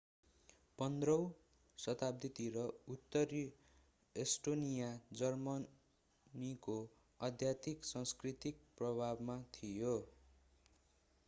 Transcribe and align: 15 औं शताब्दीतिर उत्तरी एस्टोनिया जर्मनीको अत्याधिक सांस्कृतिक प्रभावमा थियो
15 0.79 1.11
औं 1.15 1.25
शताब्दीतिर 1.77 2.57
उत्तरी 2.93 3.41
एस्टोनिया 4.15 4.89
जर्मनीको 5.21 6.79
अत्याधिक 7.19 7.89
सांस्कृतिक 7.93 8.67
प्रभावमा 8.81 9.39
थियो 9.55 9.95